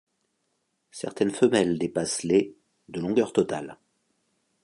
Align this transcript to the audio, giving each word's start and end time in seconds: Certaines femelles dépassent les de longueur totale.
Certaines 0.89 1.29
femelles 1.29 1.77
dépassent 1.77 2.23
les 2.23 2.55
de 2.89 2.99
longueur 3.01 3.33
totale. 3.33 3.77